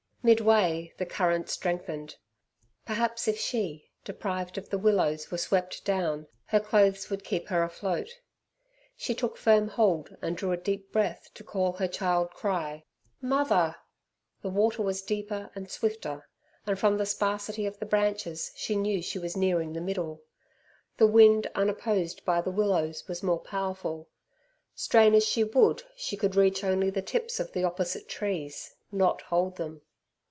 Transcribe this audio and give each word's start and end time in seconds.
Midway 0.23 0.93
the 0.99 1.05
current 1.07 1.49
strengthened. 1.49 2.17
Perhaps 2.85 3.27
if 3.27 3.39
she, 3.39 3.89
deprived 4.03 4.55
of 4.55 4.69
the 4.69 4.77
willows, 4.77 5.31
were 5.31 5.37
swept 5.39 5.83
down, 5.83 6.27
her 6.45 6.59
clothes 6.59 7.09
would 7.09 7.23
keep 7.23 7.47
her 7.47 7.63
afloat. 7.63 8.07
She 8.95 9.15
took 9.15 9.35
firm 9.35 9.69
hold 9.69 10.15
and 10.21 10.37
drew 10.37 10.51
a 10.51 10.57
deep 10.57 10.91
breath 10.91 11.31
to 11.33 11.43
call 11.43 11.71
her 11.71 11.87
child 11.87 12.29
cry, 12.33 12.85
"Mother!" 13.19 13.77
The 14.43 14.51
water 14.51 14.83
was 14.83 15.01
deeper 15.01 15.49
and 15.55 15.71
swifter, 15.71 16.29
and 16.67 16.77
from 16.77 16.99
the 16.99 17.07
sparsity 17.07 17.65
of 17.65 17.79
the 17.79 17.87
branches 17.87 18.51
she 18.55 18.75
knew 18.75 19.01
she 19.01 19.17
was 19.17 19.35
nearing 19.35 19.73
the 19.73 19.81
middle. 19.81 20.21
The 20.97 21.07
wind 21.07 21.49
unopposed 21.55 22.23
by 22.25 22.41
the 22.41 22.51
willows 22.51 23.07
was 23.07 23.23
more 23.23 23.39
powerful. 23.39 24.07
Strain 24.75 25.15
as 25.15 25.25
she 25.25 25.43
would, 25.43 25.81
she 25.95 26.15
could 26.15 26.35
reach 26.35 26.63
only 26.63 26.91
the 26.91 27.01
tips 27.01 27.39
of 27.39 27.53
the 27.53 27.63
opposite 27.63 28.07
trees, 28.07 28.75
not 28.91 29.23
hold 29.23 29.55
them. 29.55 29.81